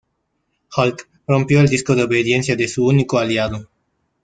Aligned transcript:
Hulk 0.75 1.07
rompió 1.27 1.59
el 1.61 1.67
disco 1.69 1.93
de 1.95 2.01
obediencia 2.05 2.55
de 2.55 2.67
su 2.67 2.87
único 2.87 3.19
aliado. 3.19 3.69